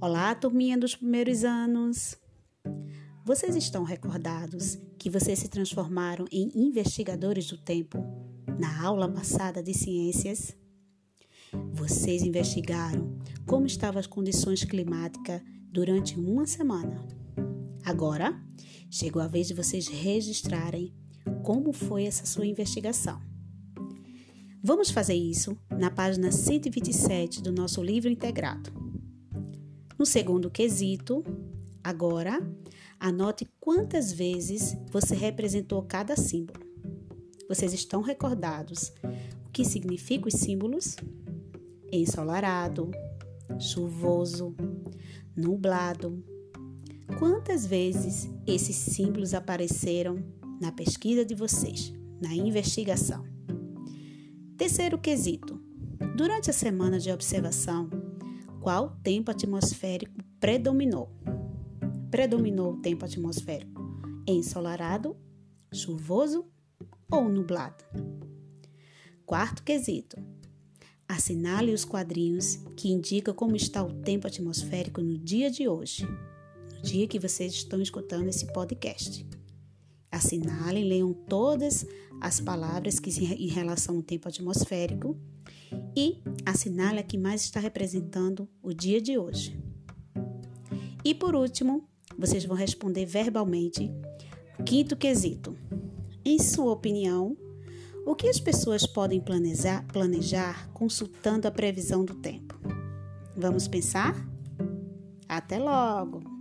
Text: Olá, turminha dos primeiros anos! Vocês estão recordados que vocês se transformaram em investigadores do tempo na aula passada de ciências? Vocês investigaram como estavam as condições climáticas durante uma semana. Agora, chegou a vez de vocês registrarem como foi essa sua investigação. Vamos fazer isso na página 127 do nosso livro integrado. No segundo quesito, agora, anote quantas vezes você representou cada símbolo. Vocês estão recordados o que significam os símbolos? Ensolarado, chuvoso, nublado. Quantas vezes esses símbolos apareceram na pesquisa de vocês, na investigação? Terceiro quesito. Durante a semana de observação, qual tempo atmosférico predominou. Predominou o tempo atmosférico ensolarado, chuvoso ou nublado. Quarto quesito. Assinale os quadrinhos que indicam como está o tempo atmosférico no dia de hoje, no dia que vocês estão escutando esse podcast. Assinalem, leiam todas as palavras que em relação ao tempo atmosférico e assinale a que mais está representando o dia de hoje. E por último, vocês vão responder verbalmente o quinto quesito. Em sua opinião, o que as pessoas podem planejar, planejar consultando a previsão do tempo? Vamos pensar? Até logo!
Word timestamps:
Olá, 0.00 0.32
turminha 0.32 0.78
dos 0.78 0.94
primeiros 0.94 1.42
anos! 1.42 2.16
Vocês 3.24 3.56
estão 3.56 3.82
recordados 3.82 4.78
que 4.96 5.10
vocês 5.10 5.40
se 5.40 5.48
transformaram 5.48 6.24
em 6.30 6.52
investigadores 6.54 7.48
do 7.48 7.58
tempo 7.58 7.98
na 8.60 8.80
aula 8.86 9.10
passada 9.10 9.60
de 9.60 9.74
ciências? 9.74 10.56
Vocês 11.72 12.22
investigaram 12.22 13.18
como 13.44 13.66
estavam 13.66 13.98
as 13.98 14.06
condições 14.06 14.62
climáticas 14.62 15.42
durante 15.68 16.16
uma 16.16 16.46
semana. 16.46 17.04
Agora, 17.84 18.40
chegou 18.88 19.20
a 19.20 19.26
vez 19.26 19.48
de 19.48 19.54
vocês 19.54 19.88
registrarem 19.88 20.94
como 21.42 21.72
foi 21.72 22.04
essa 22.04 22.24
sua 22.24 22.46
investigação. 22.46 23.20
Vamos 24.62 24.90
fazer 24.90 25.14
isso 25.14 25.58
na 25.76 25.90
página 25.90 26.30
127 26.30 27.42
do 27.42 27.50
nosso 27.50 27.82
livro 27.82 28.08
integrado. 28.08 28.87
No 29.98 30.06
segundo 30.06 30.48
quesito, 30.48 31.24
agora, 31.82 32.38
anote 33.00 33.48
quantas 33.58 34.12
vezes 34.12 34.76
você 34.92 35.16
representou 35.16 35.82
cada 35.82 36.14
símbolo. 36.14 36.60
Vocês 37.48 37.72
estão 37.72 38.00
recordados 38.00 38.92
o 39.44 39.50
que 39.50 39.64
significam 39.64 40.28
os 40.28 40.34
símbolos? 40.34 40.94
Ensolarado, 41.90 42.92
chuvoso, 43.58 44.54
nublado. 45.36 46.22
Quantas 47.18 47.66
vezes 47.66 48.30
esses 48.46 48.76
símbolos 48.76 49.34
apareceram 49.34 50.22
na 50.60 50.70
pesquisa 50.70 51.24
de 51.24 51.34
vocês, 51.34 51.92
na 52.22 52.32
investigação? 52.34 53.26
Terceiro 54.56 54.96
quesito. 54.96 55.60
Durante 56.16 56.50
a 56.50 56.52
semana 56.52 57.00
de 57.00 57.10
observação, 57.10 57.88
qual 58.60 58.96
tempo 59.02 59.30
atmosférico 59.30 60.14
predominou. 60.40 61.10
Predominou 62.10 62.72
o 62.72 62.80
tempo 62.80 63.04
atmosférico 63.04 63.82
ensolarado, 64.26 65.16
chuvoso 65.72 66.44
ou 67.10 67.28
nublado. 67.28 67.84
Quarto 69.24 69.62
quesito. 69.62 70.16
Assinale 71.08 71.72
os 71.72 71.84
quadrinhos 71.84 72.56
que 72.76 72.90
indicam 72.90 73.34
como 73.34 73.56
está 73.56 73.82
o 73.82 73.94
tempo 74.02 74.26
atmosférico 74.26 75.00
no 75.00 75.16
dia 75.16 75.50
de 75.50 75.66
hoje, 75.66 76.04
no 76.04 76.82
dia 76.82 77.08
que 77.08 77.18
vocês 77.18 77.54
estão 77.54 77.80
escutando 77.80 78.28
esse 78.28 78.46
podcast. 78.52 79.26
Assinalem, 80.10 80.84
leiam 80.84 81.14
todas 81.14 81.86
as 82.20 82.40
palavras 82.40 82.98
que 82.98 83.10
em 83.10 83.48
relação 83.48 83.96
ao 83.96 84.02
tempo 84.02 84.28
atmosférico 84.28 85.18
e 85.98 86.22
assinale 86.46 87.00
a 87.00 87.02
que 87.02 87.18
mais 87.18 87.42
está 87.42 87.58
representando 87.58 88.48
o 88.62 88.72
dia 88.72 89.02
de 89.02 89.18
hoje. 89.18 89.60
E 91.04 91.12
por 91.12 91.34
último, 91.34 91.88
vocês 92.16 92.44
vão 92.44 92.56
responder 92.56 93.04
verbalmente 93.04 93.90
o 94.60 94.62
quinto 94.62 94.96
quesito. 94.96 95.58
Em 96.24 96.38
sua 96.38 96.70
opinião, 96.70 97.36
o 98.06 98.14
que 98.14 98.28
as 98.28 98.38
pessoas 98.38 98.86
podem 98.86 99.20
planejar, 99.20 99.84
planejar 99.88 100.70
consultando 100.72 101.48
a 101.48 101.50
previsão 101.50 102.04
do 102.04 102.14
tempo? 102.14 102.54
Vamos 103.36 103.66
pensar? 103.66 104.14
Até 105.28 105.58
logo! 105.58 106.37